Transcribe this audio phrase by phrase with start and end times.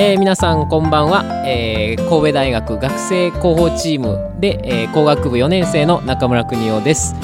[0.00, 7.16] えー皆さんこんばんは、えー神戸大学学生広報チームで、えー工学部4年生の中村邦夫です。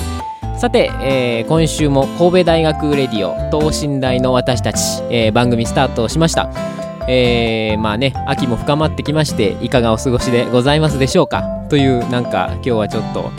[0.59, 6.51] さて、えー今週も神戸大学レディオ等身大の私たち、えー番組スタートしました。
[7.07, 11.45] えーまあね秋も深まってきましていかがお過ごしでございますでしょうか？
[11.71, 13.31] というなんか今日はちょっと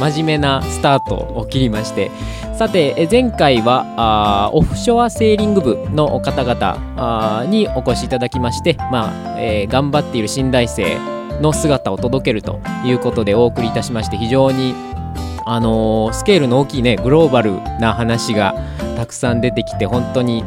[0.00, 2.10] 真面目なスタートを切りまして
[2.56, 10.98] さて前回はオフショアセーリング部の方々あにお越しいただきまして、まあえー頑張っている新大生
[11.40, 14.74] の姿を届けるということでお送りいたしまして非常に
[15.46, 18.54] あのースケールの大きいねグローバルな話が
[18.96, 20.44] たくさん出てきて本当に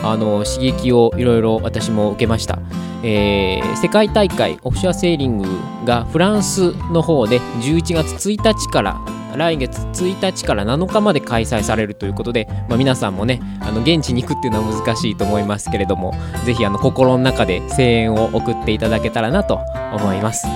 [0.00, 2.58] あの刺激をいろいろ私も受けました。
[3.02, 5.48] えー世界大会オフショアセーリング
[5.84, 9.00] がフランスの方で11月1日から
[9.36, 16.12] 来月1日から7日まで開催されるということで、まあ、皆さんもねあの現地に行くっていうのは難しいと思いますけれども
[16.44, 19.60] ぜひ心の中で声援を送っていただけたらなと
[19.92, 20.46] 思います。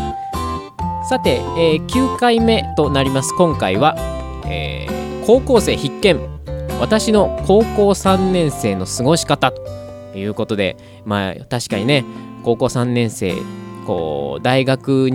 [1.09, 3.35] さて、えー9回目となります。
[3.37, 3.95] 今回は、
[4.47, 6.19] えー高校生必見。
[6.81, 12.05] 私の高校3年生の過ごし方ということでまあ確かにね
[12.43, 13.35] 高校3年生
[13.87, 15.11] こう大学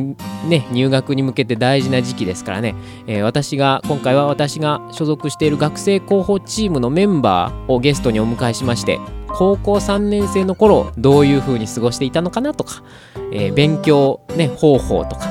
[0.48, 2.76] ね入学に向けて大事な時期ですからね、
[3.08, 12.84] えー私が今回は私が所属している学生広報チームのメンバーをゲストにお迎えしまして高校3年生の頃どういう風に過ごしていたのかなとか、
[13.32, 15.28] えー勉強、ね、方法とか、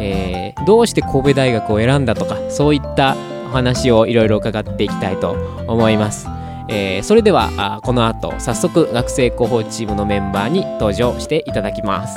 [0.00, 3.16] えーどうして神戸大学を選んだとかそういった
[3.46, 5.32] お話をいろいろ伺っていきたいと
[5.66, 6.39] 思います。
[6.72, 12.14] えーそれではあこの後早速学生広報チームのメンバーに登場していただきます。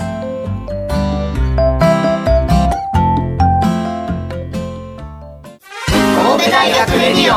[6.15, 7.35] 神戸大学レディオ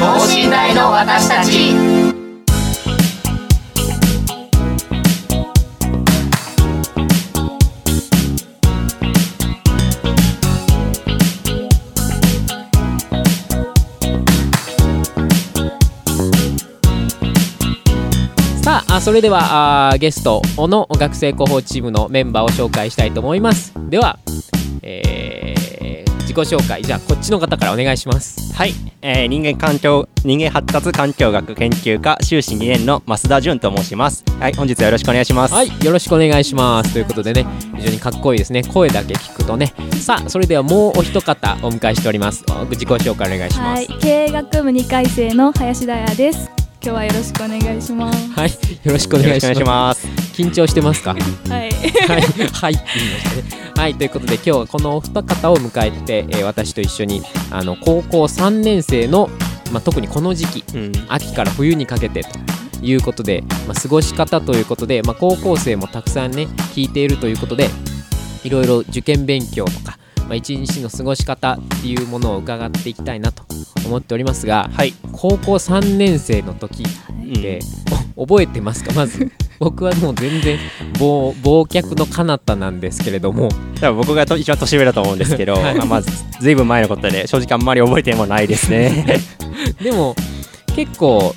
[0.00, 2.11] 等身大の私たち
[18.92, 23.72] ああそれではあゲストの学生広報チームのメンバーを紹介したいと思います。
[23.88, 24.18] では、
[24.82, 26.82] えー自己紹介。
[26.82, 28.54] じゃあこっちの方からお願いします。
[28.54, 34.24] はい、えー人間環境人間発達環境学研究科修士2年の増田淳と申します。
[34.38, 35.54] はい本日はよろしくお願いします。
[35.54, 36.92] はいよろしくお願いします。
[36.92, 38.62] ということでね非常にかっこいいですね。
[38.62, 39.72] 声だけ聞くとね。
[40.02, 42.44] さあそれではもうお一方お迎えしております。
[42.50, 46.61] お自己紹介お願いしまはいす、経営学部2回生の林田彩です。
[46.84, 48.30] 今日はよろしくお願いします。
[48.32, 51.14] はい、よろしくお願いします緊張してますか？
[51.14, 51.22] はい。
[51.50, 52.22] はい、
[52.52, 52.74] はい。
[53.76, 59.28] はい、ということで、今日はこのお二方を迎えて、えー私と一緒に、あの、高校3年生の、
[59.72, 62.30] まあ、特にこの時期、うん秋から冬にかけてと
[62.84, 67.68] いうことで、まあ、過ごし方ということで、まあ、高校生もたくさんね、聞いているということで、
[68.42, 73.44] いろいろ受験勉強とか、まあ、一日の過ごし方っていうものを伺っていきたいなと
[73.86, 74.94] 思っておりますが、はい。
[75.12, 77.60] 高校3年生の時って、
[78.16, 78.92] お覚えてますか？
[78.94, 79.30] まず。
[79.58, 80.58] 僕はもう全然
[80.94, 83.48] 忘忘却の彼方なんですけれども。
[83.80, 85.74] 多分僕がと一番年上だと思うんですけど、 はい。
[85.76, 86.10] まあまず
[86.40, 89.06] ずいぶん前のことで正直あんまり覚えてもないですね。
[89.80, 90.16] でも
[90.74, 91.34] 結構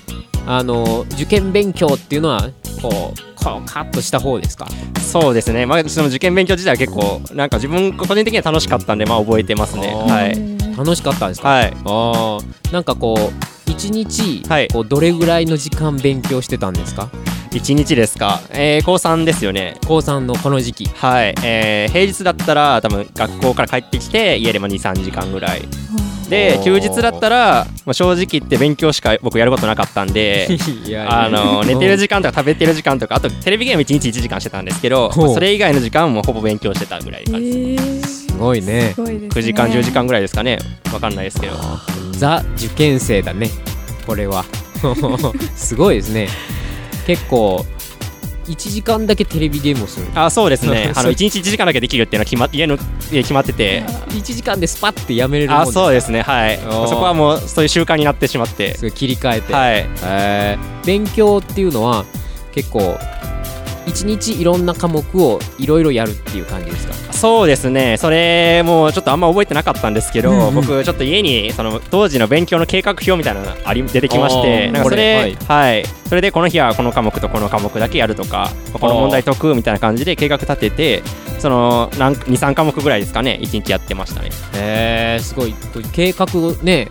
[0.47, 2.49] あの受験勉強っていうのは
[2.81, 3.19] こう
[3.67, 4.67] カッとした方ですか？
[4.99, 5.67] そうですね。
[5.67, 9.93] まあその受験勉強自体は結構なんか自分個人的には楽しかったんでまあ覚えてますね。
[9.93, 11.73] はい楽しかったんですか、はい。
[11.85, 12.73] あー。
[12.73, 14.67] なんかこう一日、はい。
[14.69, 17.09] こうどれぐらいの時間勉強してたんですか
[17.51, 18.41] ？1日ですか？
[18.51, 19.77] えー、高3ですよね。
[19.87, 20.85] 高3のこの時期。
[20.85, 25.61] はい、えー、平日だったら多分学校から帰ってきて家でも23時間ぐらい。
[26.29, 30.47] で休日だったら、まあ、正直言って勉強しか僕やることなかったんで
[31.07, 38.93] あの寝てる時間とか食べてる時間とかあとテレビゲーム1日1時間してたんですけど、まあそれ以外の時間もほぼ勉強してたぐらいえ感じー、すごいね。
[38.95, 39.27] すごいですね。
[39.29, 40.59] 9時間10時間ぐらいですかね。
[40.93, 41.55] わかんないですけど。
[42.11, 43.49] ザ受験生だね。
[44.05, 44.45] これは。
[45.55, 46.29] すごいですね。
[47.05, 47.65] 結構
[48.47, 50.07] 1時間だけテレビゲームをする。
[50.15, 50.91] あそうですね。
[50.95, 52.77] あの1日1時間だけできるっていうのは決ま家の
[53.11, 53.83] 家決まってて。
[54.09, 56.21] 1時間でスパッてやめれるもんあそうですね。
[56.21, 56.59] はい。
[56.61, 58.75] そこはもうそういう習慣になってしまって。
[58.75, 59.89] すごい切り替えて、はい。
[60.03, 60.85] えー。
[60.85, 62.05] 勉強っていうのは
[62.53, 62.97] 結構
[63.85, 67.13] 1日いろんな科目をいろいろやるっていう感じですか？
[67.13, 67.97] そうですね。
[67.97, 70.55] それもちょっとあんま覚えてなかったんですけど、うんうん。
[70.55, 81.03] 僕ちょっと家にその当時の勉強の計画表みたいなのがあり出てきましてなんかそれこれはい、それでこの日はこの科目とこの科目だけやるとかこの問題解くみたいな感じで計画立てて
[81.39, 83.39] その23科目ぐらいですかね。
[83.41, 84.29] 1日やってましたね。
[84.55, 85.55] へえすごい。
[85.93, 86.27] 計画
[86.63, 86.89] ね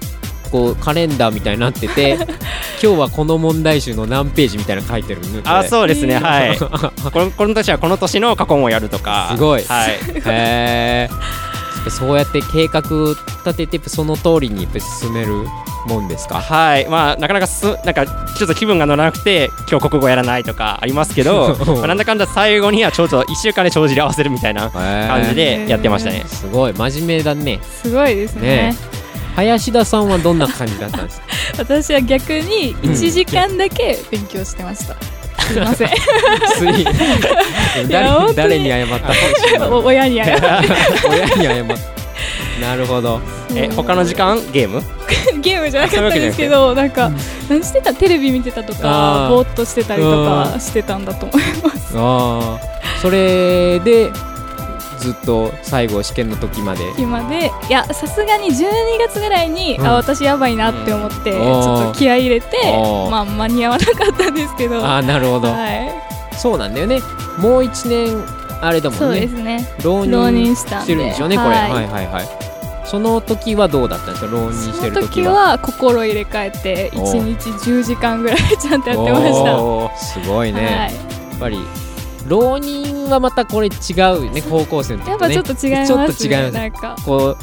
[0.54, 2.12] こうカレンダーみたいになってて
[2.80, 5.40] 今日はこの問題集の何ページみたいなの書いてるの。
[5.42, 6.14] あそうですね。
[6.14, 6.58] えーはい。
[7.10, 9.30] このこの年はこの年の過去問をやるとか。
[9.32, 9.64] すごい。
[9.64, 9.90] はい。
[9.90, 11.10] へえ
[11.90, 12.82] そうやって計画
[13.44, 14.68] 立ててその通りに
[15.00, 15.44] 進める
[15.88, 16.36] もんですか？
[16.40, 16.86] はい。
[16.88, 26.22] まあなかなかすなんかちょっと気分が乗らなくて今日国語やらないとかありますけど まあなんだかんだ最後にはちょうど1週間で帳尻合わせるみたいな感感じでやってましたね。
[26.28, 26.72] すごい。
[26.72, 27.58] 真面目だね。
[27.82, 28.70] すごいですね。
[28.70, 28.93] ね
[29.36, 31.26] 林田さんはどんな感じだったんですか？
[31.58, 34.94] 私は逆に1時間だけ勉強してました、
[35.44, 35.88] すいません。
[37.88, 38.88] 誰誰に謝っ
[39.58, 39.68] た？
[39.70, 41.08] お親に謝って。
[41.08, 41.94] 親に謝った
[42.66, 43.20] なるほど。
[43.54, 44.38] え他の時間？
[44.52, 44.82] ゲーム？
[45.40, 47.10] ゲームじゃなかったんですけどなんか
[47.48, 47.92] 何してた？
[47.92, 49.28] テレビ見てたとあかー。
[49.30, 51.94] ぼーっとしてたりとかしてたんだと思います。
[51.96, 52.60] ああ
[53.02, 54.10] それで
[55.04, 56.82] ずっと最後試験の時まで。
[56.96, 57.52] 今で。
[57.68, 58.62] いやさすがに12
[58.98, 59.86] 月ぐらいに、うん。
[59.86, 61.38] あ私やばいなって思って、うん。
[61.62, 62.46] ちょっと気合い入れて
[63.10, 64.82] まあ間に合わなかったんですけど。
[64.82, 65.92] ああなるほど、はい。
[66.38, 67.00] そうなんだよね。
[67.38, 68.24] もう1年
[68.62, 69.06] あれだもんね。
[69.06, 69.68] そうですね。
[69.82, 71.48] 浪浪人人してるんでしょうねこれ。
[71.50, 71.70] はい。
[71.70, 72.28] はいはいはい。
[72.86, 74.30] その時はどうだったんですか？
[74.32, 75.58] 浪人してる時は。
[75.58, 77.36] 心入れ替えておー。
[77.36, 79.96] 1日10時間ぐらいちゃんとやってました。
[79.98, 80.72] すごいね、はい。
[80.72, 80.88] や
[81.36, 81.58] っぱり
[82.26, 85.10] 浪人はまたこれ違うよね高校生の時とね。
[85.10, 86.28] やっぱちょっと違いますねちょっと違
[87.04, 87.36] こ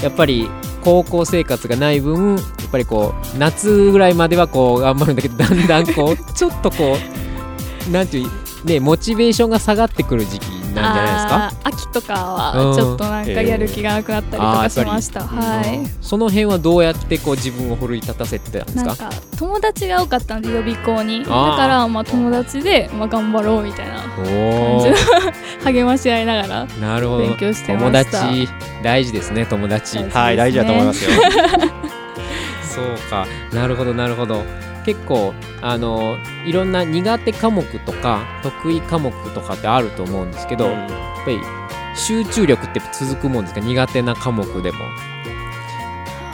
[0.00, 0.48] うやっぱり
[0.82, 6.96] 高校生活がない分やっぱりこう夏ぐらいまではこう頑張るんだけどだんだんこうちょっとこ
[7.88, 8.30] うなんていう
[8.64, 11.52] ねモチベーションが下がってくる時期なんじゃないですか？
[11.64, 15.80] 秋とかうんはちょっとなんかやる気がなくなったりとかしました、はい。
[16.00, 18.84] その辺はどうやってこう自分を奮い立たせてたんですか？
[18.84, 21.20] なんか友達が多かったんで予備校に。
[21.24, 25.00] だからまあ友達でまあ頑張ろうみたいなお感じ
[25.72, 27.24] 励まし合いながらーなるほど。
[27.24, 28.22] 勉強してま友した。
[28.22, 28.48] 達
[28.82, 29.96] 大事ですね友達。
[29.98, 31.10] 大事はい大事だと思いますよ。
[32.62, 33.26] そうか。
[33.52, 34.44] なるほどなるほど
[34.86, 36.16] 結構あの
[36.46, 40.72] いろんな苦手科目とか得意科目とかってあると思うんですけど、うん。
[40.72, 40.88] やっ
[41.24, 41.40] ぱり
[41.96, 43.60] 集中力って続くもんですか？
[43.60, 44.78] 苦手な科目でも、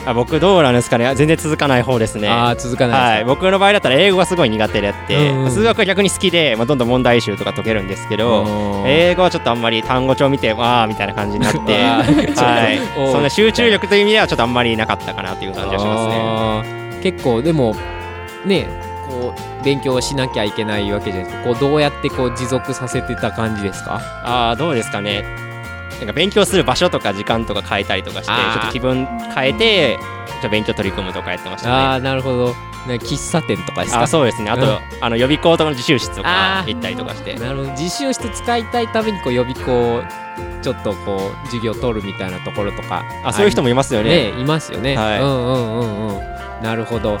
[0.05, 1.15] あ僕どうなんですかね？
[1.15, 2.27] 全然続かない方ですね。
[2.29, 5.43] ああ続かなはいいですか、僕の場合だったら英語がすごい苦手であって、うん。
[5.45, 8.45] うん数学は逆に好きで、まあ、どんどん問題集とか解けるんですけど、
[8.85, 11.57] 英語はちょっとあんまり単語帳見てわーみたいな感じになって
[12.37, 12.79] はい。
[13.11, 16.07] そんな集中力という意味ではちょっとあんまりなかったかなっていう感じがします
[16.67, 16.99] ね。
[17.01, 17.75] 結構でも
[18.45, 18.67] ね
[19.07, 24.01] こう勉強しなきゃいけないわけじゃないですかこうどうやってこう持続させてた感じですか？
[24.23, 25.23] ああどうですかね。
[25.99, 29.05] なんか勉強する場所とか時間とか変えたりとかしてちょっと気分
[29.35, 29.97] 変えて
[30.41, 32.47] ちょ勉強取り組むとかやってましたああねなるほど。
[32.87, 34.01] ね喫茶店とかですか？
[34.01, 34.49] あそうですね。
[34.49, 34.79] あと、うん。
[34.99, 37.35] あの予備校とかの自習室とか行ったりとかして。
[37.35, 37.71] なるほど。
[37.71, 40.03] 自習室使いたいためにこう予備校を
[40.61, 43.05] ちょっとこう授業取るみたいなところとか。
[43.23, 44.33] あそういう人もいますよね。
[44.33, 45.21] ねいますよね、はい。
[45.21, 46.63] うんうんうんうん。
[46.63, 47.17] なるほど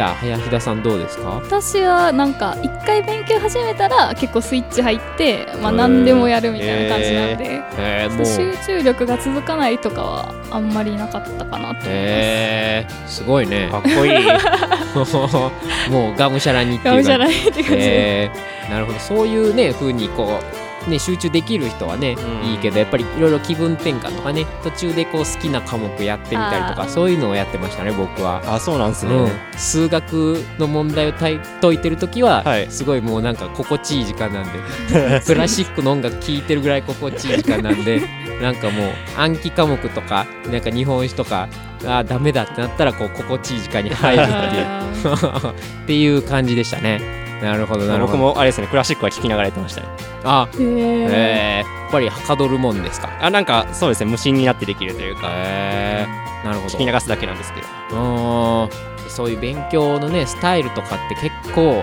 [0.00, 1.28] じゃあ林田さんどうですか？
[1.44, 8.24] 私はなんか一回勉強始めたら結構スイッチ入ってまあ何でもやるみたいな感じなんで、えー、もう。
[8.24, 13.68] 集中力が続かないとかはあんまりなかったかなと思います、えー、すごいね。
[13.70, 14.14] かっこいい。
[15.92, 18.70] もうがむしゃらにっていう感じ。
[18.70, 18.98] なるほど。
[18.98, 22.50] そういうね風にこうね集中できる人はね、うん。
[22.50, 28.42] いいけどやっぱりいろいろ気分転換とかね途中でこう好きな科目やってみたりとかそういうのをやってましたね僕は。
[28.46, 32.70] あそうなんですね、うん、数学の問題を解解いてる時は、はい。
[32.70, 38.02] すごいもうなんか心地いい時間なんで クラシックの音楽聴いてるぐらい心地いい時間なんで
[38.40, 41.48] なんかもう暗記科目とかなんか日本史とか
[41.84, 44.80] あーダメだってなったらこう心地いい時間に入るっていう。
[45.82, 47.00] っていう感じでしたね
[47.42, 49.88] なるほどなるほ僕どもあれですねクラシックは聴きながらやってましたね。
[50.24, 51.08] あへー。
[51.10, 53.08] えー、やっぱりはかどるもんですか？
[53.20, 55.28] あなんかそうですね無心になってできるというか。
[55.30, 56.78] へえなるほど。
[56.78, 57.66] 聞き流すだけなんですけど。
[57.92, 58.66] うー。
[58.66, 61.82] んそういう勉強のねスタイルとかって結構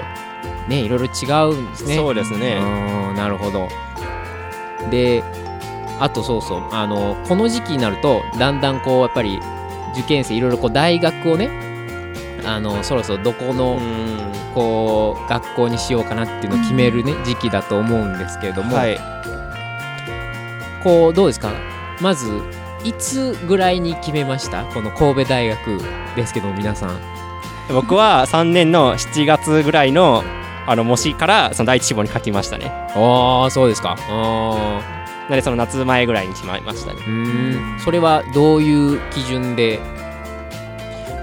[0.67, 1.95] ねいろいろ違うんですね。
[1.95, 2.57] そうですね。
[2.57, 3.67] うーんなるほど。
[4.89, 5.23] で
[5.99, 9.41] あとそうそうあのこの時期になるとだんだんこうやっぱり
[9.93, 11.66] 受験生いろいろこう大学をね
[12.47, 14.17] あのそろそろどこの、うん。
[14.55, 18.97] こう学校にしようかなっていうのを決めるね、時期だと思うんですけれども、はい。
[20.83, 21.51] こうどうですか？
[22.01, 22.41] まず
[22.83, 24.63] いつぐらいに決めました？
[24.65, 25.79] この神戸大学
[26.15, 26.99] ですけども皆さん。
[27.71, 30.23] 僕は3年の7月ぐらいの
[30.65, 32.71] あの模試からその第一志望に書きましたね。
[32.95, 33.95] ああそうですか。
[34.09, 34.81] あ
[35.25, 36.99] なのでその夏前ぐらいに決まりましたね。
[37.01, 37.79] ーうーん。
[37.79, 39.79] それはどういう基準で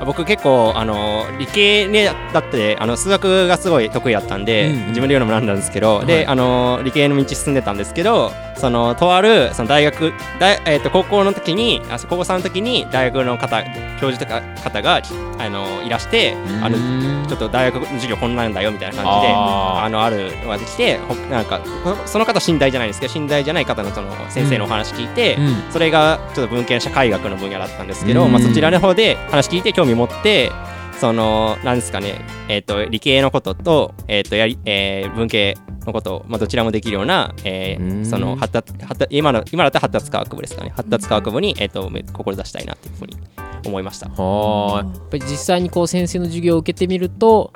[0.04, 4.87] 僕結構あの理系ねだってあの数学がすごい得意だったんで、うんうん。
[4.88, 6.06] 自分で言うのもなんなんですけど、はい。
[6.06, 13.62] であの理系の道進んでたんですけどそのとあるその大学大、えー、と高校の時にあ高校3の時に大学の方
[14.00, 15.02] 教授とか方が
[15.38, 25.73] あのいらしてあのちょっと大学の授業こんなんだよみたいな感じであのあるのができてほなんかこその方寝台じゃないんですけど寝台じゃない方のその先生のお話聞いて、うん。
[25.73, 28.32] それがちょっと文系の社会学の分野だったんですけど、うん。
[28.32, 30.52] まあ、そちらの方で話聞いて興味持って
[31.00, 38.06] そのなんですかね、えー、と理系のことと,、えーとやりえー文系のこと、まあ、どちらもできるような、えーうん。
[38.06, 40.72] その発達発達今の今だったら発達科学部ですかね。
[40.74, 43.16] 発達科学部に、えー、とめ志したいなっていうふうに
[43.66, 44.08] 思いました。
[44.08, 44.78] はあ。
[44.78, 47.52] やっぱり実際にこう先生の授業を受けてみると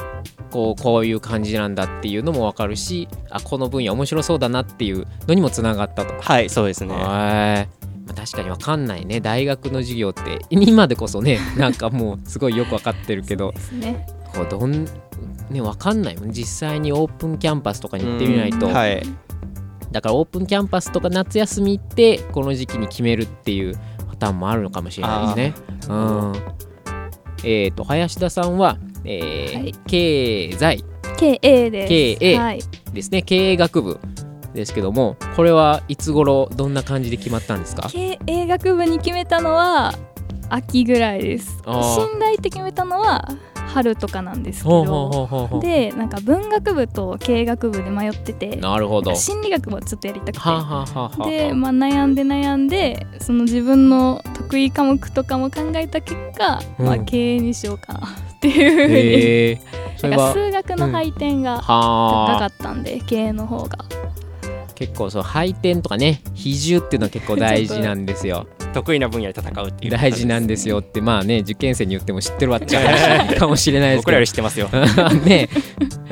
[0.51, 6.15] こうこういう感じなんだっていうのも分かるしあこの分野面白そうだなっていうのにもつながったと。
[6.21, 6.95] はいそうですね。
[6.95, 9.21] はいまあ、確かに分かんないね。
[9.21, 13.53] 大学の授業って今でこそね なんかもうすごいよく分かってるけど。
[13.73, 14.07] ね。
[14.35, 14.85] こうどん
[15.51, 19.03] ね分かんないもん実際にオープンキャンパスとかに行ってみないと、うんはい。
[19.93, 23.75] だからオープンキャンパスとか夏休み行ってこの時期に決めるっていう
[24.09, 25.55] パターンもあるのかもしれないですね。
[25.89, 26.33] うん、
[27.45, 29.75] えっ、と林田さんは、えーはい。
[29.87, 30.85] 経済。
[31.17, 32.39] KA です。
[32.39, 32.61] はい。
[32.93, 33.23] ですね。
[33.23, 33.99] 経営学部
[34.55, 37.89] ですけどもこれはいつ頃どんな感じで決まったんですか？
[37.91, 39.95] 経営学部に決めたのは
[40.49, 41.63] 秋ぐらいです。
[41.65, 45.61] 信頼って決めたのは春とかなんですけど。
[45.61, 48.57] でなんか文学部と経営学部で迷ってて。
[48.57, 49.11] なるほど。
[49.11, 51.49] は心理学もちょっとやりたくて。
[51.49, 56.87] で、まあ、悩んで悩んでその自分の得意科目とかも考えた結果、うん。
[56.87, 59.61] まあ、経営にしようかなっていうふうに、へえ。
[59.99, 63.79] それはなんか数学の配点が高かはあったんで、経営の方が
[64.79, 68.47] 結構そう配点とかね比重っていうのは結構大事なんですよ。
[68.73, 69.91] 得意な分野で戦うっていう。
[69.91, 74.69] 大事なんですよってまあね受験生に言っても知ってるわっちゃうかもしれないです僕らよけどり知ってますよ。
[75.27, 75.49] ね。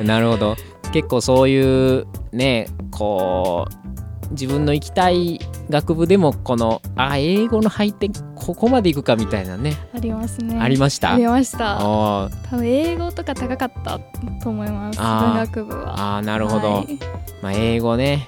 [0.03, 0.57] なるほど。
[0.91, 10.59] 結構そういうねこう自分の行きたい学部でもこのあ英語の配点ここまでいくかみたいなね、ありますね。
[10.59, 11.13] ありました？
[11.13, 11.77] ありました。
[11.79, 13.99] あ多分英語とか高かった
[14.41, 16.17] と思います文学部は。
[16.17, 16.99] あーなるほど、はい。
[17.41, 18.27] まあ、英語ね。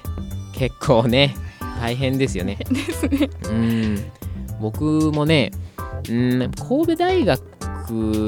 [0.54, 1.34] 結構ね
[1.80, 2.58] 大変ですよね。
[2.70, 3.30] ですね。
[3.48, 3.98] うん。
[4.60, 5.50] 僕もね
[6.08, 7.40] うん神戸大学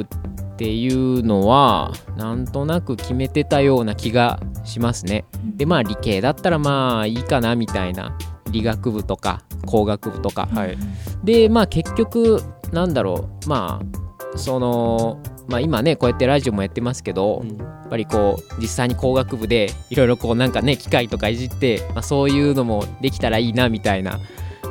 [0.01, 5.25] っていうのはなんとなく決めてたような気がしますね。
[5.57, 8.17] でまあ理系だったらまあいいかなみたいな。
[8.51, 10.47] 理学部とか工学部とか。
[10.53, 10.77] はい。
[11.25, 13.49] でまあ結局なんだろう。
[13.49, 24.21] まあそのまあ今ねこうやってラジオもやってますけど、やっぱりこう実際に工学部でいろいろこうなんかね機械とかいじって、まあ、そういうのもできたらいいなみたいな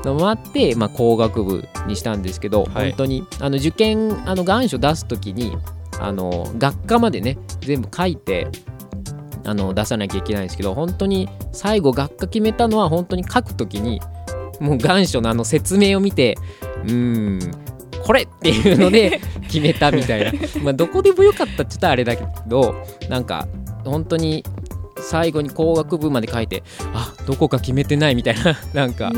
[0.04, 2.90] のもあって、まあ、工学部にしたんですけど、はい。
[2.90, 5.58] 本当にあの受験あの願書出す時に
[6.00, 8.48] あの学科までね全部書いて
[9.46, 14.02] あの出さなきゃいけないんですけど本当に最後学科決めたのは本当に書く時に
[14.60, 16.38] もう願書のあの説明を見て
[16.84, 17.52] うーん
[18.04, 20.32] これっていうので 決めたみたいな。
[20.64, 22.76] まあどこでもよかったって言ったらあれだけど
[23.10, 23.48] なんか
[23.86, 24.44] 本当に
[25.02, 29.12] 最後に工学部まで書いてあどこか決めてないみたいな なんか。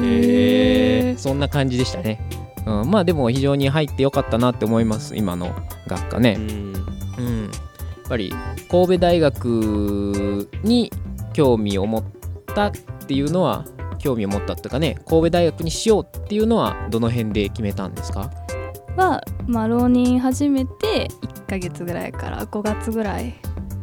[1.18, 2.20] そんな感じでしたね、
[2.66, 5.54] うん、まあでも非常に入ってよかったなって思います今の
[5.88, 6.74] 学科ね、うん。
[7.18, 7.52] うん、やっ
[8.10, 8.34] ぱり
[8.70, 10.92] 神戸大学に
[11.34, 12.04] 興味を持っ
[12.54, 12.72] たっ
[13.08, 13.66] ていうのは
[14.00, 18.30] 興味を持ったっていうかね神戸大学にしようっていうのはどの辺で決めたんですか？
[18.96, 23.34] は、まあ、浪人始めて1ヶ月ぐらいから5月ぐらい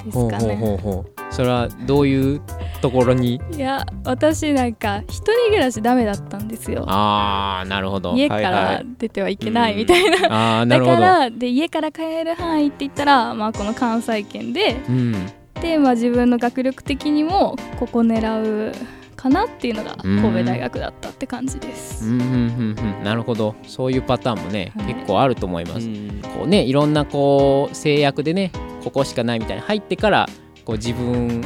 [0.04, 2.40] ですほうほうかねほうほうそれはどういう
[2.82, 3.40] ところに？
[3.52, 6.84] いや私なんか一人暮らしダメだったんですよ。
[6.88, 8.14] ああなるほど。
[8.14, 8.86] 家かはいはらい。
[8.98, 10.96] 出てはいけないみたいな、ああなるほど。
[10.96, 15.26] だからで家から帰れる範囲って言ったら、まあ、この関西圏でうん。
[15.62, 18.72] で、まあ、自分の学力的にもここ狙う
[19.14, 20.22] かなっていうのがうん。
[20.22, 22.06] 神戸大学だったって感じです。
[22.06, 23.04] うんうんうんうん。
[23.04, 23.54] なるほど。
[23.66, 24.94] そういうパターンもね、はい。
[24.94, 26.22] 結構あると思います、うん。
[26.22, 30.26] こうねいろんなこう制約でねここしかないみたいな入ってから
[30.70, 31.42] こう自分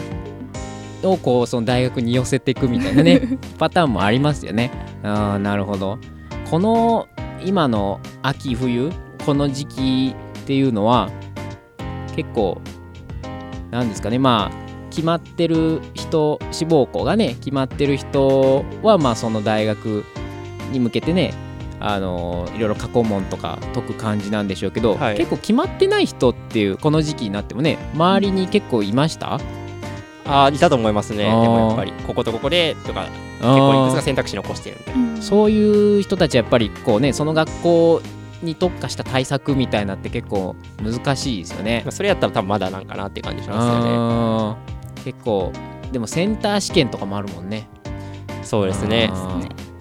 [1.03, 4.71] をこうその大学に寄せていくみたいなね パターンもありますよね。
[5.03, 5.99] あーなるほど。
[6.51, 7.09] この
[7.43, 8.93] 今の秋冬
[9.25, 11.09] この時期っていうのは
[12.15, 12.61] 結構
[13.71, 20.05] なんですかねまあ決まってる人志望校がね決まってる人はまあその大学
[20.71, 21.33] に向けてね
[21.81, 25.17] あのいろいろ過去問とか解く感じなんでしょうけど、はい。
[25.17, 29.41] 結構決まってない人っていうこの時期になってもね周りに結構いました？
[30.27, 31.25] あーいたと思いますね。
[31.25, 38.03] でもやっぱりこことここでとか結構いくつか選択肢残してるみたいなそういう人たちはやっぱりこうねその学校
[38.43, 41.83] に特化した対策みたいなって結構難しいですよね。
[41.85, 41.93] まあ。
[41.93, 44.57] それやったら多分まだなんかなっていう感じしますよ
[44.97, 45.53] ね結構
[45.93, 47.69] でもセンター試験とかもあるもんね。
[48.43, 49.11] そうですね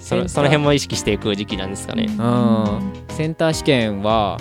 [0.04, 2.08] そのその辺も意識していく時期なんですかね。
[2.10, 2.94] うん。
[3.16, 4.38] センター試験は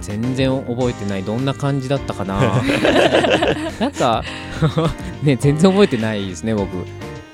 [0.00, 2.40] 全然覚えてないどんな感じだったかな。
[3.78, 4.24] なんか
[5.22, 6.68] ね全然覚えてないですね僕。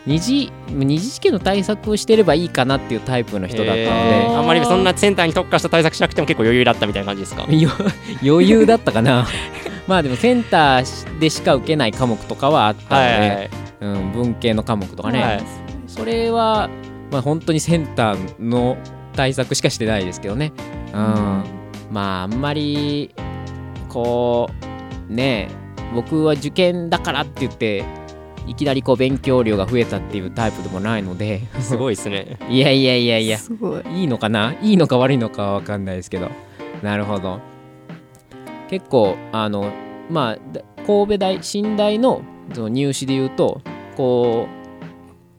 [0.06, 4.36] 二次二次試験の対策をしてればいいかなっていうタイプの人だったので、えー。
[4.38, 7.46] あんまりそんなセンターに特化した対策しなくても結構余裕だったみたいな感じですか？
[7.50, 7.70] よ
[8.26, 9.26] 余裕だったかな。
[9.86, 15.42] まあでもセンターでしか受けない科目とかはあったので、はいはいはいうん、文系の科目とかね、はい
[15.86, 16.68] それは、
[17.10, 18.76] まあ、本当にセンターの
[19.14, 20.52] 対策しかしてないですけどね、
[20.88, 20.94] うん、
[21.90, 23.14] まああんまり
[23.88, 24.50] こ
[25.08, 25.48] うね
[25.94, 27.84] 僕は受験だからって言って
[28.46, 31.42] いきなりこう勉強量が増えたっていうタイプでもないので。
[31.60, 32.38] すごいですね。
[32.48, 33.36] いやいやいやいや。
[33.36, 33.82] すごい。
[34.00, 34.54] いいのかな？
[34.62, 36.30] いいのか悪いのかは分かんないですけど。
[36.82, 37.40] なるほど。
[38.70, 39.70] 結構あの
[40.10, 42.22] まあだ神戸大新大の
[42.54, 43.60] その入試で言うと
[43.96, 44.57] こう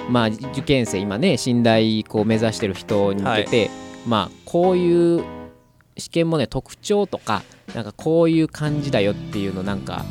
[0.09, 3.69] まあ受験生今ね新大こう目指してる人に向けて、
[4.07, 5.23] まあこういう
[5.97, 7.43] 試験もね特徴とか
[7.75, 10.05] なんかこういう感じだよっていうのなんか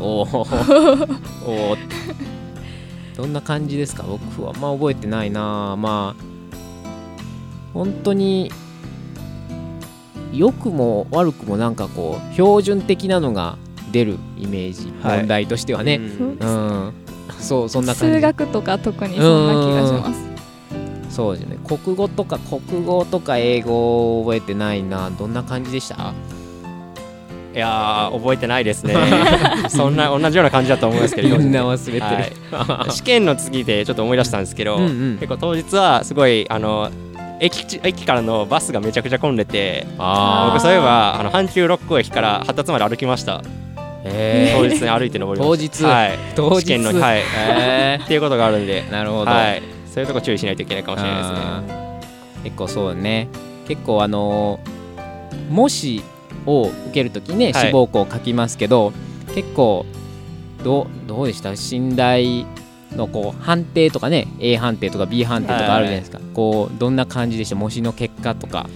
[0.00, 0.36] おー
[1.46, 1.76] おー
[3.16, 4.04] どんな感じですか？
[4.04, 5.76] 僕はあんま覚えてないな。
[5.76, 6.22] まあ
[7.74, 8.50] 本当に
[10.32, 13.56] 良くも悪くもなんかこう標準的なのが
[13.92, 15.18] 出るイメージ、はい。
[15.18, 16.38] 問題としてはね、うん。
[16.40, 16.44] う
[16.88, 16.92] ん、
[17.42, 18.14] そうそんな感じ。
[18.16, 21.14] 数学とか特にそんな気がします。
[21.14, 21.58] そうですよね。
[21.66, 25.10] 国語とか国語とか英語覚えてないな。
[25.10, 26.14] どんな感じでした？
[27.54, 28.94] いやー覚えてないですね。
[29.68, 31.36] そんな同じような感じだと思うんですけど。
[31.36, 32.00] みんな忘れてる、
[32.56, 32.90] はい。
[32.90, 35.16] 試験の次でちょっと思い出したんですけど、うんうん。
[35.18, 36.90] 結構当日はすごいあの
[37.40, 44.10] 駅地駅からのバスがめちゃくちゃ混んでてあ僕そういえばあの阪急六甲駅から発達まで歩きましたー。
[44.10, 45.78] へ当日に歩いて登りました。
[45.78, 45.84] 当日。
[45.84, 46.18] はい。
[46.34, 46.60] 当日。
[46.60, 47.20] 試験のはい。
[47.20, 48.82] へっていうことがあるんで。
[48.84, 49.62] ーなるほど、はい。
[49.86, 52.00] そういうとこ注意しないといけないかもしれないですね。
[52.44, 53.28] 結構そうだね。
[53.68, 54.82] 結構あのー
[55.50, 56.02] 模試
[56.46, 57.54] を受けるときねはい。
[57.54, 58.92] 志望校を書きますけど、
[59.34, 59.84] 結構
[60.64, 61.54] どうどうでした？
[61.56, 62.46] 信頼
[62.96, 67.54] のこう判定とかね A 判定とか B 判定とかあるじゃないですか、こうどんな感じでした？
[67.56, 68.68] 模試の結果とか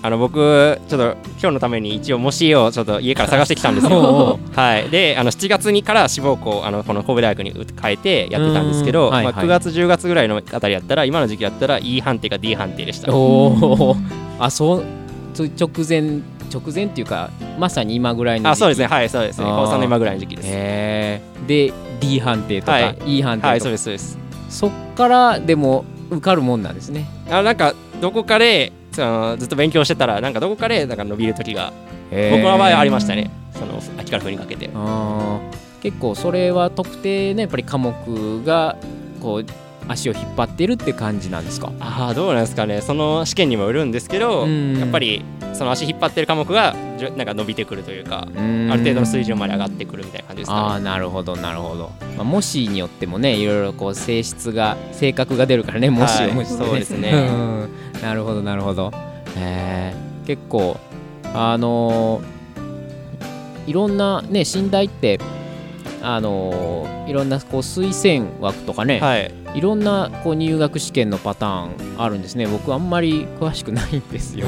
[0.00, 3.98] あの僕ちょっと今日のために一応模試をちょっと家から探してきたんです おうお
[4.30, 4.88] よはい。
[4.90, 9.34] であの7月にから志望校あのこの神戸大学に変えてやってたんですけど、うんはいはい。
[9.34, 13.12] まあ、9月10月ぐらいのあたりやったら今の時期だったら E 判定か D 判定でした。
[13.12, 13.96] おお
[14.38, 14.84] あそう
[15.34, 18.84] つ直前直前っていうかまさに今ぐらいのあそうですね。
[18.84, 19.46] ねはいそうですね。
[19.46, 20.48] 高3の今ぐらいの時期です。
[20.48, 21.46] へー。
[21.46, 23.18] で D 判定とか、はい。
[23.18, 24.18] E 判定とか、はいそうですそうです。
[24.48, 27.06] そっからでも受かるもんなんですね。
[27.30, 31.72] あなんかどこかでそのずっと勉強してたらなんかどこかでなんか伸びる時が
[32.10, 33.30] 僕の場合はありましたね。
[33.52, 34.68] その秋から冬にかけて。
[35.82, 37.94] 結構それは特定のやっぱり科目
[38.44, 38.76] が
[39.20, 39.46] こう
[39.86, 41.72] 足を引っ張ってるって感じなんですか？
[41.78, 42.80] ああどうなんですかね。
[42.80, 44.76] その試験にもよるんですけどうん。
[44.78, 45.22] やっぱり
[45.54, 46.74] その足引っ張ってる科目が
[47.16, 48.40] なんか伸びてくるというかあ
[48.72, 50.74] ある程度の水準まで上がってくるみたいな感じですあかね。
[50.76, 56.30] あなるほどなるほど、まあ、模試によってもねいろいろこう性質が性格が出るからね模試はい。
[56.32, 57.12] を模試そうですね。
[57.12, 57.68] う ん
[58.02, 58.92] なるほどなるほど。
[59.36, 59.94] へえ
[60.26, 60.78] 結構
[61.34, 62.38] あのー
[63.66, 65.20] いろんなね信大って
[66.02, 69.32] あのーいろんなこう推薦枠とかね、はい。
[69.54, 72.46] いろんなこう入学試験のパターンあるんですね。
[72.46, 74.46] 僕あんまり詳しくないんですよ。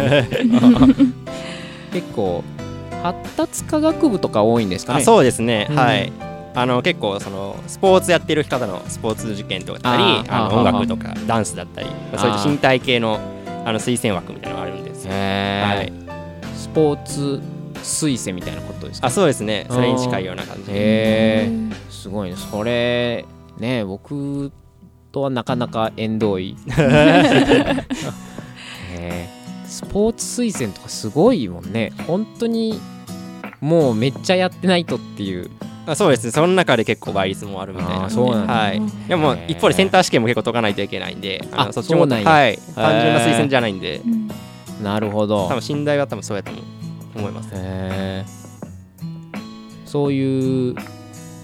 [1.92, 2.44] 結構
[3.02, 5.00] 発達科学部とか多いんですかね。
[5.00, 5.76] あそうですね、うん。
[5.76, 6.12] はい。
[6.54, 11.86] あの結構そのスポーツやってる方のスポーツ受験とかだったりあの音楽とかダンスだったり
[12.16, 13.20] そういった身体系の
[13.64, 15.06] あの推薦枠みたいなのがあるんです。
[15.08, 15.92] はい。
[16.56, 17.40] スポーツ
[17.74, 19.06] 推薦みたいなことですか？
[19.08, 19.66] あそうですね。
[19.70, 20.72] それに近いような感じで。
[20.72, 20.76] へ
[21.46, 21.50] え
[21.90, 22.36] すごいね。
[22.36, 23.24] それ
[23.58, 24.50] ね僕
[25.12, 26.56] とはなかなか縁遠い。
[29.66, 31.92] スポーツ推薦とかすごいもんね。
[32.06, 32.78] 本当に
[33.60, 35.48] もうめっちゃやってないとっていう
[35.86, 36.30] あそうですね。
[36.30, 38.10] その中で結構倍率もあるみたいな。
[38.10, 38.52] そうなんだ。
[38.52, 38.82] はい。
[39.08, 42.08] でも一方でセンター試験も結構解かないといけないんであそっちもは
[42.48, 42.58] い。
[42.74, 43.98] 単純な推薦じゃないんで。
[43.98, 44.30] うん
[44.82, 45.46] なるほど。
[45.46, 46.50] 多分信頼は多分そうやと
[47.14, 47.50] 思います。
[47.52, 48.24] へえ
[49.84, 50.74] そういう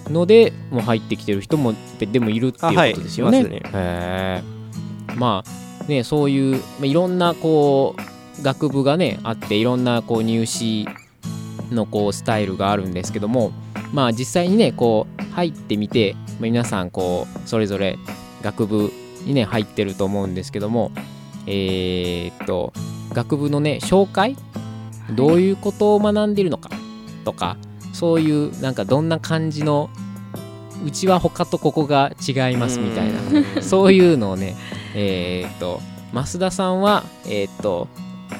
[0.09, 3.39] のでもう入ってきてる人もでもいるっていうことですよね。
[3.39, 3.57] あはい。
[3.59, 4.43] いますね。
[5.15, 7.95] まあねそういうまあいろんなこ
[8.39, 10.87] う学部がねあっていろんなこう入試
[11.71, 13.51] のこうスタイルがあるんですけども
[13.93, 17.97] まあ実際にねこう入ってみて、まあ皆さんこうそれぞれ
[18.41, 18.91] 学部
[19.25, 20.91] にね入ってると思うんですけども
[21.45, 22.73] えーっと
[23.13, 24.35] 学部のね紹介
[25.15, 26.69] どういうことを学んでいるのか
[27.23, 27.57] とか
[27.93, 29.89] そういうなんかどんな感じの
[30.85, 33.11] うちは他とここが違いますみたい
[33.55, 34.55] なそういうのをね
[34.93, 35.81] えーっと
[36.13, 37.87] 増田さんはえーっと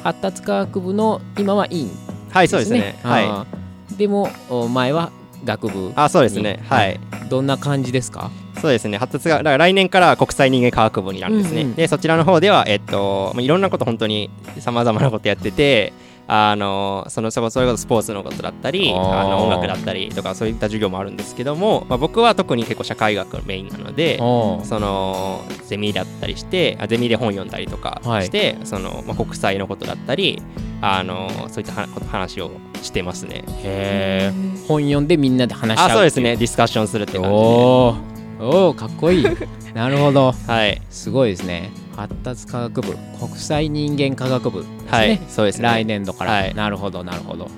[0.03, 1.89] 発達科学部の今は院
[2.29, 2.99] はいそうですね。
[3.03, 3.47] は
[3.91, 3.95] い。
[3.95, 5.11] でもお前は
[5.43, 6.59] 学部あそうですね。
[6.61, 6.67] に。
[6.67, 6.99] はい。
[7.29, 8.31] どんな感じですか？
[8.61, 8.97] そうですね。
[8.97, 15.93] 発達がだから来年から国際人間科学部になるんですね、うんうんでそちらの方ではえっとまあいろんなこと本当にさまざまなことやってて
[16.29, 28.25] あのそのそれこそスポーツのことだったりあの音楽だったりとかそういった授業もあるんですけども、まあ、僕は特に結構社会学メインなのでそのゼミだったりしてあゼミで本読んだりとかはい。
[28.25, 30.41] して、そのまあ、国際のことだったり
[30.81, 33.43] あのそういったは話をしてますね。
[33.63, 35.89] へえ本読んでみんなで話し合う。
[35.89, 36.35] あそうですね。
[36.35, 37.35] ディスカッションするって感じで。
[37.35, 38.43] おー。
[38.43, 39.25] おーかっこいい。
[39.73, 40.31] なるほど。
[40.31, 40.81] はい。
[40.89, 45.63] すごいですね発達科学部国際人間科学部ですね、はいそうですね。
[45.63, 46.53] 来年度から、はい。
[46.53, 47.49] なるほどなるほど。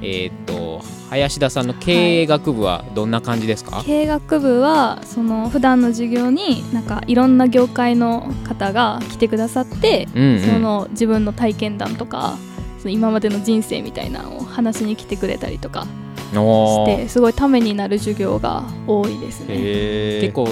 [0.00, 10.40] えーっと林田さんの経営学部はどんな感じですか、経営学部はその普段の授業になんかいろんな業界の方が来てくださって、うんうん。
[10.40, 12.38] その自分の体験談とか
[12.78, 15.86] その今までの人生みたいなのを話しに来てくれたりとか
[16.32, 20.20] してすごいためになる授業が多いですね。
[20.20, 20.46] 結構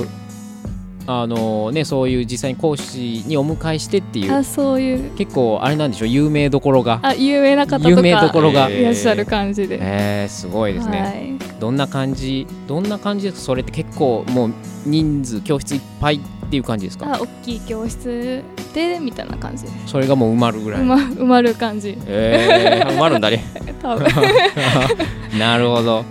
[1.10, 4.32] あのねそういう実際に講師にお迎えしてっていう。
[4.34, 5.10] あそういう。
[5.16, 7.00] 結構あれなんでしょう有名どころが。
[7.02, 8.64] あ有名な方と有名どころが。
[8.64, 9.78] かいらっしゃる感じで。
[9.80, 11.60] えー、すごいですね、はい。
[11.60, 14.52] どんな感じどんな感じですかそれって結構もう
[14.84, 17.14] 人数教室いっぱいっていう感じですか？
[17.14, 18.42] あ大きい教室
[18.74, 19.64] でみたいな感じ。
[19.86, 21.96] それがもう埋まるぐらい、埋 ま埋まる感じ。
[22.06, 23.42] えあ埋まるんだね。
[23.80, 23.96] 多
[25.38, 26.04] なるほど、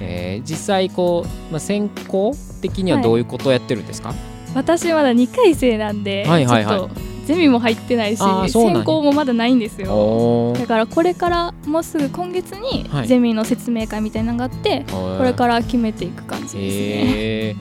[0.00, 4.14] えー、実際こう、まあ、専攻的にはどういうことをやってるんですか、
[4.54, 6.78] 私まだ2回生なんで、はいはいはい。
[6.78, 6.94] ちょっと
[7.26, 9.92] ゼミも入ってないし専攻もまだないんですよ。
[9.92, 13.06] おだからこれからもうすぐ今月にはい。
[13.06, 17.56] ゼミの説明会みたいなのがあって、ここれから決めていく感じですね、え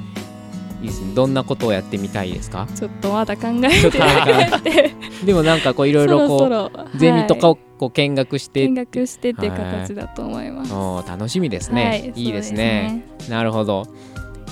[0.81, 1.13] ー、いいですね。
[1.13, 2.67] どんなことをやってみたいですか？
[2.75, 4.95] ちょっとまだ考えてなくて。
[5.25, 6.85] でもなんかこういろいそろこうろそろ。
[6.95, 7.57] ゼミとかはい。
[7.57, 9.49] をこう見学して、見学してってい。
[9.49, 13.05] う形だと思います、おー楽しみですね、はいい、いですね。
[13.29, 13.87] なるほど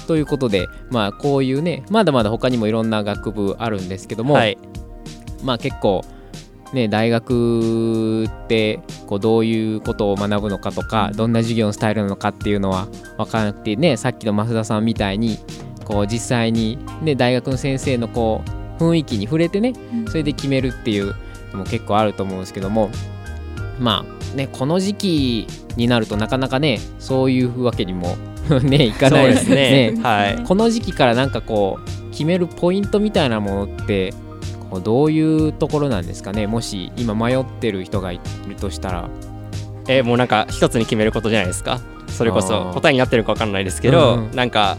[0.09, 4.57] ということでまあこういうねまだまだ他にもいろんな学部あるんですけども、はい。
[5.43, 6.03] まあ結構
[6.73, 15.37] ね大学ってこうどういうことを学ぶのかとかどんな授業のスタイルなのかっていうのは分からなくてねさっきの増田さんみたいに
[15.85, 18.41] こう実際にね大学の先生のこ
[18.79, 20.07] う雰囲気に触れてねうん。
[20.07, 21.13] それで決めるっていう
[21.51, 22.89] のも結構あると思うんですけども
[23.79, 28.15] まあねこの時期になるとなかなかねそういうわけにも
[28.63, 29.27] ねいかない。
[29.27, 29.93] ですね。
[30.03, 30.43] はい。
[30.43, 34.13] この時期からなんかこう決めるポイントみたいなものって
[34.71, 36.47] こうどういうところなんですかね？
[36.47, 39.09] もし今迷ってる人がいるとしたら。
[39.87, 41.79] えもうなんか一つに決めることじゃないですか？
[42.07, 44.23] それこそ答えになってるか分かんないですけど、うん。
[44.29, 44.77] うんなんか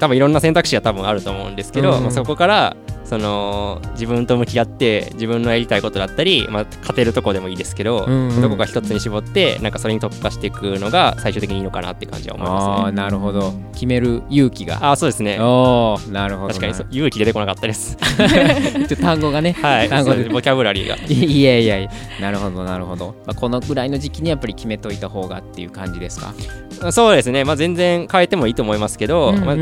[0.00, 2.02] 多分いろんな選択肢が多分あると思うんですけど、うんうん。
[2.02, 2.76] まあそこから
[3.12, 8.40] その自分と向き合って自分のやりたいことだったり、まあ、勝てるとこでもいいですけど、うんうん。
[8.40, 12.88] どこか一つに絞ってなんかそれに特化していくのが最終的にいいのかなって感じは思いあますね。
[12.88, 13.52] あなるほど。
[13.74, 14.78] 決める勇気が。
[14.82, 15.38] ああそうですね。
[15.40, 17.98] おーなるほど確かに勇気出てこなかったです。
[18.88, 19.52] ちょ単語がね。
[19.60, 20.24] はい、単語で。
[20.30, 20.96] ボキャブラリーが。
[21.06, 21.90] いやいやいや。
[22.18, 26.32] なるほどなるほど、まあ、このぐらいの時期にやっぱり決めといた方がっていう感じですか？
[26.92, 29.44] そうですね、まあ、全然変えてもいいと思いますけど、うんうん。
[29.44, 29.56] まあ、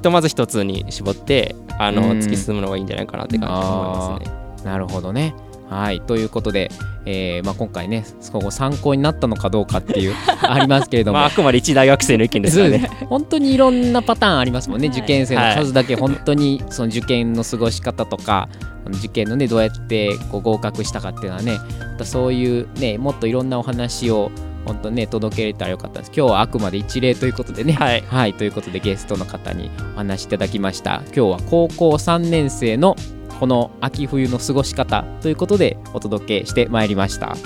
[0.00, 2.18] ひとまず一つに絞ってあの、うん。
[2.20, 4.64] 突き進むのがいいんじゃないかなって感じは思いますね。
[4.64, 5.34] なるほどね。
[5.68, 6.00] はい。
[6.00, 6.70] ということで、
[7.04, 12.90] えーまあ、今回ねここ参考になったのかどうかっていう ありますけれども、まあ、あくまで一大学生の意見ですからね。
[13.10, 15.42] 本当にいろんなパターンありますもんね、はい受験生の。
[15.54, 18.48] 数だけ本当にその受験の過ごし方とか
[18.86, 24.30] 受験のねどうやってこう合格したかっていうのはねまたそういうねもっといろんなお話を
[24.64, 26.12] 本当ね届けれたらよかったです。
[26.14, 27.72] 今日はあくまで一例ということでね。
[27.72, 28.34] はい。
[28.34, 31.02] ということでゲストの方にお話しいただきました。
[31.06, 32.96] 今日は高校3年生の
[33.40, 37.36] この秋冬の過ごし方ということでお届けしてまいりました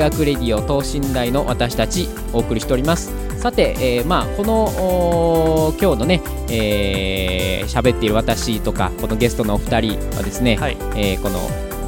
[0.00, 11.38] 学レディオ等身大の私たちお送りしておりますさて、えーまあ、この今日のね、えー、喋っている私とかこのゲストのお二人はですね、はいえーこの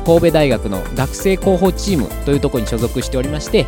[0.05, 3.67] 神戸大学の学生広報チームというところに所属しておりまして、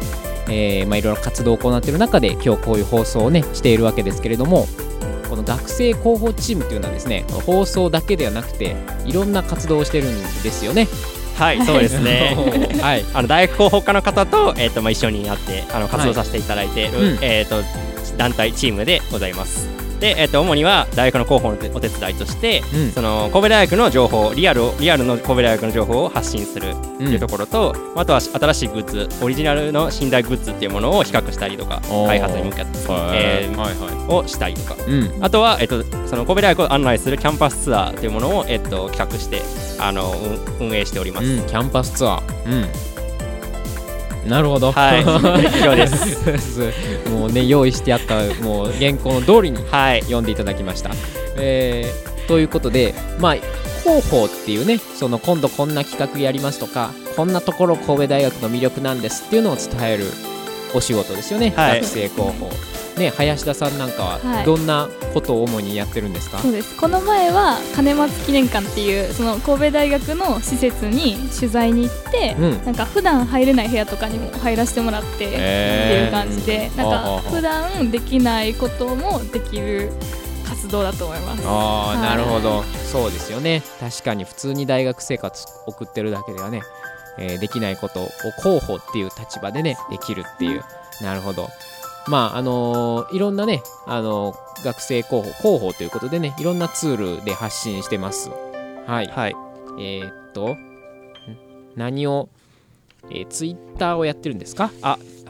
[0.48, 4.66] えーまあ、いろいろ活動を行っている中で今日こういう放送をねしているわけですけれども
[5.30, 10.88] この学生広報チームというのはですね放送だけではなくていろんな活動をしてるんですよね。
[11.36, 12.36] はいそうですね。
[12.80, 13.04] はい。
[13.12, 17.18] あの大学広報課の方と,、えーとまあ、一緒になってあの活動させていただいている、うん。
[17.20, 17.62] えー、と
[18.16, 19.73] 団体チームでございます
[20.04, 22.92] で、えー、と主には大学の広報のお手伝いとして、うん。
[22.92, 32.78] その神戸大学の情報リアルをリアルの神戸大学の情報を発信するっていうところと、あとは新しいグッズオリジナルの寝台グッズっていうものを比較したりとか開発に向かって、
[33.14, 34.74] えーはいはをしたりとか。
[34.82, 35.24] いうん。
[35.24, 39.40] あとは、えっと、その神戸大学を案内するキャンパスツアーというものを、えっと、企画して
[39.80, 40.12] あの
[40.60, 41.26] 運運営しております。
[41.26, 42.44] うん、キャンパスツアー。
[42.44, 42.93] うん。
[44.26, 44.72] なるほど。
[44.72, 46.72] はい以上 です。
[47.10, 50.90] もうね、用意してあった、もう原稿の通りにはい、読んでいただきました。
[51.36, 53.36] えー、ということで、まあ、
[53.82, 60.06] 広報っていうね、その今度こんな企画やりますとか、こんなところ神戸大学の魅力なんですっていうのを伝える
[60.74, 62.50] お仕事ですよね、はい学生広報。
[62.96, 64.44] ね、林田さんなんかははい。
[64.44, 66.76] どんなことを主にやってるんですか、そうです。
[66.76, 72.64] この前は金松記念館っていうその神戸大学の施設に取材に行って、うん。
[72.64, 77.22] なんか普段入れない部屋とかにも入らせてもらってっていう感じで、なんはあはあはあ。
[77.22, 79.92] か普段できないこともできる
[80.48, 81.42] 活動だと思います。
[81.46, 81.98] ああ、はい。
[81.98, 82.62] なるほど。
[82.92, 83.62] そうですよね。
[83.80, 86.62] 確かに普通に大学生活送ってるだけではね、
[87.18, 88.08] えーできないことを
[88.42, 90.62] 広報っていう立場でねできるっていう。
[91.02, 91.48] なるほど
[92.08, 98.30] まああのーいろんなね、あのー学生広報広報ということでねいろんなツールで発信してます。
[98.86, 99.06] はい。
[99.06, 99.36] はい、
[99.78, 100.58] えーっとん？
[101.76, 102.28] 何を、
[103.10, 104.70] えー、ツイッターをやってるんですか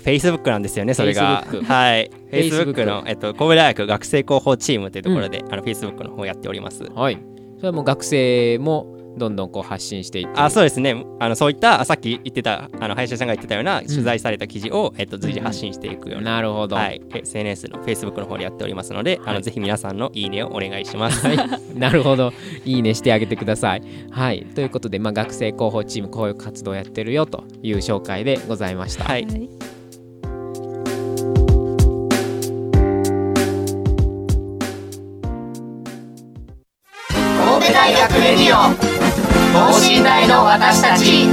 [0.02, 1.42] ？Facebook なんですよね、それが。
[1.44, 6.84] Facebook はい、Facebook Facebook の、えっと、神戸大学学生広報チームというところで、あの Facebook の方やっております。
[6.94, 7.18] はい。
[7.56, 21.26] それはもう学生もどんどんこう発信していってあそうですねあのそういったあさっき言ってたあの林田さんが言ってたような取材された記事を、えっと、随時発信していくような、なるほど、はい、SNS の Facebook の方でやっておりますので、あのぜひ皆さんのいいねをお願いします。
[21.26, 21.38] はい、
[21.78, 22.32] なるほど。
[22.64, 23.82] いいねしてあげてください。
[24.10, 24.46] はい。
[24.54, 29.04] ということで、まあ、学生広報チーム、こういう活動をやってるよという紹介でございました。
[29.04, 29.26] はい
[37.84, 38.74] 大学レディオ。
[39.52, 41.26] 等身大の私たち。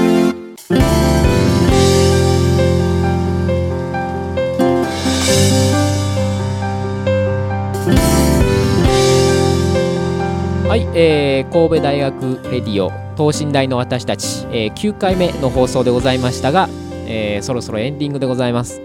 [10.68, 12.92] はい、えー神戸大学レディオ。
[13.16, 16.68] 等身大の私たち、えー9回目の放送でございましたが、
[17.08, 18.82] えーそろそろエンディングでございます。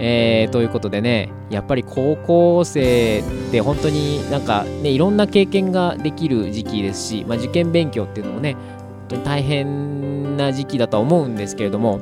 [0.00, 12.00] えーということでね、やっぱり高校生って本当になんかね、いろんな経験ができる時期ですし、まあ、受験勉強っていうのもね、本当に大変な時期だと思うんですけれども、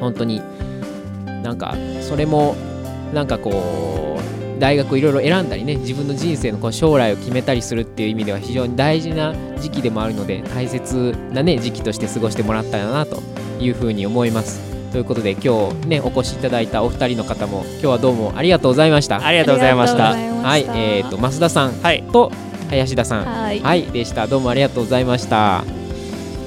[0.00, 0.42] 本当に
[1.42, 2.56] なんかそれも
[3.12, 13.22] なんかこう大学いろいろ選んだりね自分の人生のこう将来を決めたりするっていう意味では非常に大事な時期でもあるので大切なね時期として過ごしてもらったらなと
[13.58, 14.69] いうふうに思います。
[14.90, 20.14] ということで今日ねお越しいただいたお二人の方も今日はどうもありがとうございましたありがとうございました。
[20.14, 22.32] はいえー、と増田さんはい、と
[22.70, 24.26] 林田さんはいはい、でした。
[24.26, 25.64] どうもありがとうございました。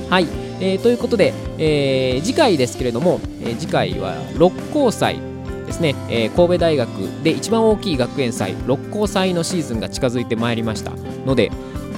[0.10, 0.28] はい、
[0.60, 5.20] えーということで、えー次回ですけれども、えー次回は六甲祭
[5.66, 6.90] ですね、えー神戸大学
[7.24, 10.92] で一番大きい学園祭、六甲祭のシーズンが近づいてまいりました
[11.26, 11.52] ので、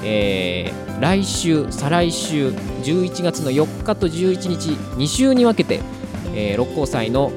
[0.03, 5.81] えー来週、再来週、11月の4日と11日、2週に分けて、
[6.36, 7.32] えー六甲祭の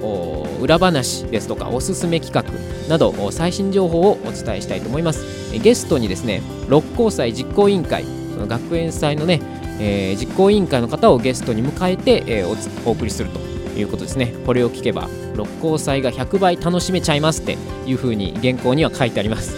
[0.61, 2.53] 裏話ですとかおすすめ企画
[2.89, 5.25] など最新情報をお伝えしたいと思います。
[5.53, 9.41] えーゲストにですね六甲祭実行委員会その学園祭のね、
[9.81, 12.49] えー実行委員会の方をゲストに迎えて、えー
[12.87, 13.39] おお送りすると
[13.79, 14.35] いうことですね。
[14.45, 17.57] これを聞けば六甲祭が100倍楽しめちゃいますって
[17.87, 19.57] いうふうに原稿には書いてあります。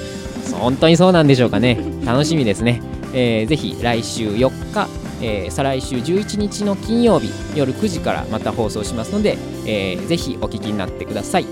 [0.55, 1.79] 本当にそうなんでしょうかね。
[2.05, 2.83] 楽しみですね、
[3.15, 4.89] えーぜひ来週4日
[5.21, 11.47] えー再来週11日の金曜日夜9時からまた放送しますので、えーぜひお聞きになってください。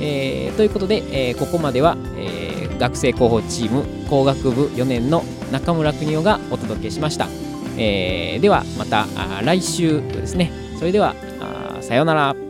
[0.00, 7.28] えーということで、えーここまでは、えー学生広報チーム工学部4年の中村邦夫がお届けしました。
[7.78, 9.06] えーではまた
[9.42, 10.50] 来週ですね。
[10.78, 11.14] それでは
[11.80, 12.43] さようなら。